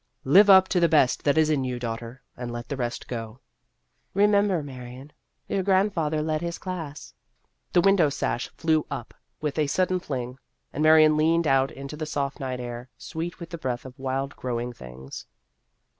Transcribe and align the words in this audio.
"Live 0.23 0.49
up 0.49 0.67
to 0.69 0.79
the 0.79 0.89
best 0.89 1.23
that 1.25 1.37
is 1.37 1.51
in 1.51 1.63
you, 1.63 1.77
daughter, 1.77 2.23
and 2.35 2.51
let 2.51 2.69
the 2.69 2.75
rest 2.75 3.07
go."" 3.07 3.39
Remember, 4.15 4.63
Marion, 4.63 5.11
your 5.47 5.61
grandfather 5.61 6.23
led 6.23 6.41
his 6.41 6.57
class." 6.57 7.13
The 7.73 7.81
window 7.81 8.09
sash 8.09 8.49
flew 8.57 8.87
up 8.89 9.13
with 9.41 9.59
a 9.59 9.67
sud 9.67 9.89
den 9.89 9.99
fling, 9.99 10.39
and 10.73 10.81
Marion 10.81 11.17
leaned 11.17 11.45
out 11.45 11.69
into 11.69 11.95
the 11.95 12.07
soft 12.07 12.39
night 12.39 12.59
air, 12.59 12.89
sweet 12.97 13.39
with 13.39 13.51
the 13.51 13.59
breath 13.59 13.85
of 13.85 13.99
wild 13.99 14.35
growing 14.35 14.73
things. 14.73 15.27